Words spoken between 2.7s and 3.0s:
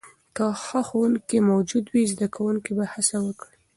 به